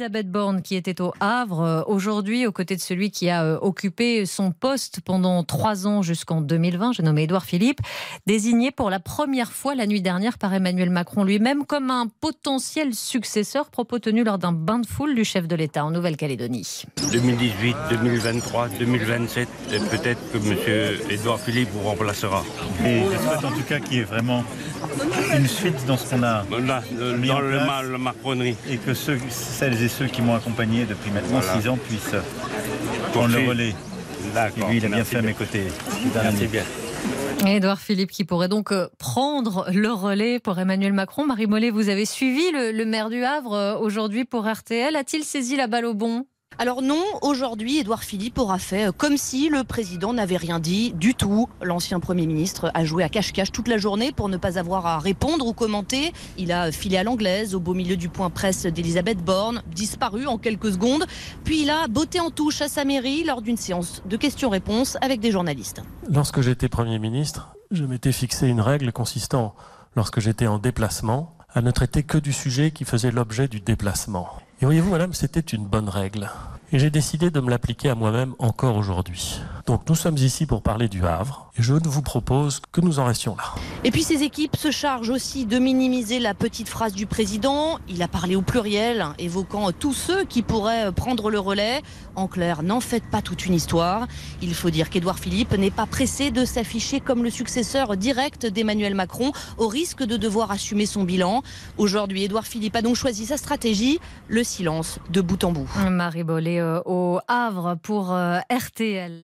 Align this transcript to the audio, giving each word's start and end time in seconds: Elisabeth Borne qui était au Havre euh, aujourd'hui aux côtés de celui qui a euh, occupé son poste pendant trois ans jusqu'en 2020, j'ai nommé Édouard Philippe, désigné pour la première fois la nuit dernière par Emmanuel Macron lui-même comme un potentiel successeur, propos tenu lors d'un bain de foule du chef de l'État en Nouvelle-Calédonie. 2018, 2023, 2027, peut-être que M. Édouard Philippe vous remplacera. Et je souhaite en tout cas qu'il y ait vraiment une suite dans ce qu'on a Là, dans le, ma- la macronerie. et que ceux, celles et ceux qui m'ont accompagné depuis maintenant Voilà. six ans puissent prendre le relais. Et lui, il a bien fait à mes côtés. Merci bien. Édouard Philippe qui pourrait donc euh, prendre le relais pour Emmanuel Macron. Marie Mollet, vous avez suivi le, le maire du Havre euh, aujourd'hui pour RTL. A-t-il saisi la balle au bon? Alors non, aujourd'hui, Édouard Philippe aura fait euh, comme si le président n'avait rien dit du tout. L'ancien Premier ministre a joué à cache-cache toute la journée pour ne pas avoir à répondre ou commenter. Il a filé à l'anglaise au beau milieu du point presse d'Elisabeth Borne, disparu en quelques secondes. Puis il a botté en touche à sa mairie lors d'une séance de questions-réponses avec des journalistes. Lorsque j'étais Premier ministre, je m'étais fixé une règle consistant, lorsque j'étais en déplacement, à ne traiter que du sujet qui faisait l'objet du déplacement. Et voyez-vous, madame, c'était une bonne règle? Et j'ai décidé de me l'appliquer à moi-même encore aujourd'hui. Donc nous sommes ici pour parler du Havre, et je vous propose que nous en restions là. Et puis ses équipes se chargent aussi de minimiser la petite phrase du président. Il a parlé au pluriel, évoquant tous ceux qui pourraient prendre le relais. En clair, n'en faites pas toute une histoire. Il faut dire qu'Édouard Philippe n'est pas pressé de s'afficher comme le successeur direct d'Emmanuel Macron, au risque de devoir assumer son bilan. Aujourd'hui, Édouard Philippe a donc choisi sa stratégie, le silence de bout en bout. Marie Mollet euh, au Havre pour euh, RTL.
Elisabeth 0.00 0.30
Borne 0.30 0.62
qui 0.62 0.76
était 0.76 1.02
au 1.02 1.12
Havre 1.20 1.60
euh, 1.60 1.82
aujourd'hui 1.86 2.46
aux 2.46 2.52
côtés 2.52 2.74
de 2.74 2.80
celui 2.80 3.10
qui 3.10 3.28
a 3.28 3.44
euh, 3.44 3.58
occupé 3.60 4.24
son 4.24 4.50
poste 4.50 5.00
pendant 5.04 5.44
trois 5.44 5.86
ans 5.86 6.00
jusqu'en 6.00 6.40
2020, 6.40 6.92
j'ai 6.94 7.02
nommé 7.02 7.24
Édouard 7.24 7.44
Philippe, 7.44 7.80
désigné 8.26 8.70
pour 8.70 8.88
la 8.88 8.98
première 8.98 9.52
fois 9.52 9.74
la 9.74 9.86
nuit 9.86 10.00
dernière 10.00 10.38
par 10.38 10.54
Emmanuel 10.54 10.88
Macron 10.88 11.22
lui-même 11.22 11.66
comme 11.66 11.90
un 11.90 12.06
potentiel 12.22 12.94
successeur, 12.94 13.68
propos 13.68 13.98
tenu 13.98 14.24
lors 14.24 14.38
d'un 14.38 14.52
bain 14.52 14.78
de 14.78 14.86
foule 14.86 15.14
du 15.14 15.22
chef 15.22 15.46
de 15.46 15.54
l'État 15.54 15.84
en 15.84 15.90
Nouvelle-Calédonie. 15.90 16.84
2018, 17.12 17.76
2023, 17.90 18.68
2027, 18.78 19.48
peut-être 19.90 20.32
que 20.32 20.38
M. 20.38 20.96
Édouard 21.10 21.38
Philippe 21.40 21.68
vous 21.74 21.86
remplacera. 21.86 22.42
Et 22.86 23.00
je 23.02 23.18
souhaite 23.18 23.44
en 23.44 23.50
tout 23.54 23.64
cas 23.68 23.78
qu'il 23.80 23.98
y 23.98 24.00
ait 24.00 24.04
vraiment 24.04 24.44
une 25.36 25.46
suite 25.46 25.84
dans 25.86 25.98
ce 25.98 26.08
qu'on 26.08 26.22
a 26.22 26.42
Là, 26.66 26.82
dans 26.98 27.40
le, 27.40 27.58
ma- 27.66 27.82
la 27.82 27.98
macronerie. 27.98 28.56
et 28.70 28.78
que 28.78 28.94
ceux, 28.94 29.18
celles 29.28 29.82
et 29.82 29.88
ceux 29.90 30.06
qui 30.06 30.22
m'ont 30.22 30.34
accompagné 30.34 30.84
depuis 30.86 31.10
maintenant 31.10 31.40
Voilà. 31.40 31.60
six 31.60 31.68
ans 31.68 31.76
puissent 31.76 32.14
prendre 33.12 33.34
le 33.36 33.48
relais. 33.48 33.74
Et 34.56 34.60
lui, 34.68 34.76
il 34.78 34.84
a 34.86 34.88
bien 34.88 35.04
fait 35.04 35.16
à 35.18 35.22
mes 35.22 35.34
côtés. 35.34 35.64
Merci 36.14 36.46
bien. 36.46 36.62
Édouard 37.46 37.80
Philippe 37.80 38.10
qui 38.10 38.24
pourrait 38.24 38.48
donc 38.48 38.70
euh, 38.70 38.88
prendre 38.98 39.66
le 39.72 39.90
relais 39.92 40.38
pour 40.40 40.58
Emmanuel 40.58 40.92
Macron. 40.92 41.24
Marie 41.26 41.46
Mollet, 41.46 41.70
vous 41.70 41.88
avez 41.88 42.04
suivi 42.04 42.42
le, 42.52 42.70
le 42.70 42.84
maire 42.84 43.08
du 43.08 43.24
Havre 43.24 43.54
euh, 43.54 43.76
aujourd'hui 43.78 44.24
pour 44.26 44.46
RTL. 44.46 44.94
A-t-il 44.94 45.24
saisi 45.24 45.56
la 45.56 45.66
balle 45.66 45.86
au 45.86 45.94
bon? 45.94 46.26
Alors 46.58 46.82
non, 46.82 47.02
aujourd'hui, 47.22 47.78
Édouard 47.78 48.04
Philippe 48.04 48.36
aura 48.36 48.58
fait 48.58 48.88
euh, 48.88 48.92
comme 48.92 49.16
si 49.16 49.48
le 49.48 49.64
président 49.64 50.12
n'avait 50.12 50.36
rien 50.36 50.58
dit 50.58 50.92
du 50.92 51.14
tout. 51.14 51.48
L'ancien 51.62 52.00
Premier 52.00 52.26
ministre 52.26 52.70
a 52.74 52.84
joué 52.84 53.02
à 53.02 53.08
cache-cache 53.08 53.50
toute 53.50 53.66
la 53.66 53.78
journée 53.78 54.12
pour 54.12 54.28
ne 54.28 54.36
pas 54.36 54.58
avoir 54.58 54.84
à 54.84 54.98
répondre 54.98 55.46
ou 55.46 55.54
commenter. 55.54 56.12
Il 56.36 56.52
a 56.52 56.70
filé 56.70 56.98
à 56.98 57.02
l'anglaise 57.02 57.54
au 57.54 57.60
beau 57.60 57.72
milieu 57.72 57.96
du 57.96 58.10
point 58.10 58.28
presse 58.28 58.66
d'Elisabeth 58.66 59.24
Borne, 59.24 59.62
disparu 59.74 60.26
en 60.26 60.36
quelques 60.36 60.72
secondes. 60.72 61.06
Puis 61.44 61.62
il 61.62 61.70
a 61.70 61.88
botté 61.88 62.20
en 62.20 62.30
touche 62.30 62.60
à 62.60 62.68
sa 62.68 62.84
mairie 62.84 63.24
lors 63.24 63.40
d'une 63.40 63.56
séance 63.56 64.02
de 64.04 64.18
questions-réponses 64.18 64.98
avec 65.00 65.20
des 65.20 65.30
journalistes. 65.30 65.80
Lorsque 66.10 66.42
j'étais 66.42 66.68
Premier 66.68 66.98
ministre, 66.98 67.56
je 67.70 67.84
m'étais 67.84 68.12
fixé 68.12 68.48
une 68.48 68.60
règle 68.60 68.92
consistant, 68.92 69.54
lorsque 69.96 70.20
j'étais 70.20 70.46
en 70.46 70.58
déplacement, 70.58 71.34
à 71.54 71.62
ne 71.62 71.70
traiter 71.70 72.02
que 72.02 72.18
du 72.18 72.34
sujet 72.34 72.70
qui 72.70 72.84
faisait 72.84 73.10
l'objet 73.10 73.48
du 73.48 73.60
déplacement. 73.60 74.28
Et 74.60 74.66
voyez-vous, 74.66 74.90
madame, 74.90 75.14
c'était 75.14 75.40
une 75.40 75.64
bonne 75.64 75.88
règle? 75.88 76.28
Et 76.72 76.78
j'ai 76.78 76.90
décidé 76.90 77.32
de 77.32 77.40
me 77.40 77.50
l'appliquer 77.50 77.88
à 77.90 77.96
moi-même 77.96 78.34
encore 78.38 78.76
aujourd'hui. 78.76 79.40
Donc 79.66 79.88
nous 79.88 79.96
sommes 79.96 80.16
ici 80.16 80.46
pour 80.46 80.62
parler 80.62 80.88
du 80.88 81.04
Havre, 81.04 81.50
et 81.58 81.62
je 81.62 81.72
vous 81.72 82.02
propose 82.02 82.62
que 82.70 82.80
nous 82.80 83.00
en 83.00 83.06
restions 83.06 83.36
là. 83.36 83.60
Et 83.82 83.90
puis 83.90 84.04
ses 84.04 84.22
équipes 84.22 84.54
se 84.54 84.70
chargent 84.70 85.10
aussi 85.10 85.46
de 85.46 85.58
minimiser 85.58 86.20
la 86.20 86.32
petite 86.32 86.68
phrase 86.68 86.92
du 86.92 87.06
président. 87.06 87.80
Il 87.88 88.00
a 88.02 88.08
parlé 88.08 88.36
au 88.36 88.42
pluriel, 88.42 89.04
évoquant 89.18 89.72
tous 89.72 89.92
ceux 89.92 90.24
qui 90.24 90.42
pourraient 90.42 90.92
prendre 90.92 91.28
le 91.30 91.40
relais. 91.40 91.82
En 92.14 92.28
clair, 92.28 92.62
n'en 92.62 92.78
faites 92.78 93.08
pas 93.10 93.20
toute 93.20 93.46
une 93.46 93.54
histoire. 93.54 94.06
Il 94.40 94.54
faut 94.54 94.70
dire 94.70 94.90
qu'Édouard 94.90 95.18
Philippe 95.18 95.56
n'est 95.56 95.72
pas 95.72 95.86
pressé 95.86 96.30
de 96.30 96.44
s'afficher 96.44 97.00
comme 97.00 97.24
le 97.24 97.30
successeur 97.30 97.96
direct 97.96 98.46
d'Emmanuel 98.46 98.94
Macron, 98.94 99.32
au 99.58 99.66
risque 99.66 100.04
de 100.04 100.16
devoir 100.16 100.52
assumer 100.52 100.86
son 100.86 101.02
bilan. 101.02 101.42
Aujourd'hui, 101.78 102.22
Édouard 102.22 102.46
Philippe 102.46 102.76
a 102.76 102.82
donc 102.82 102.94
choisi 102.94 103.26
sa 103.26 103.36
stratégie, 103.36 103.98
le 104.28 104.44
silence 104.44 105.00
de 105.10 105.20
bout 105.20 105.42
en 105.42 105.50
bout. 105.50 105.68
Marie 105.90 106.22
Mollet 106.22 106.59
euh, 106.59 106.59
au 106.84 107.20
Havre 107.28 107.76
pour 107.82 108.12
euh, 108.12 108.38
RTL. 108.50 109.12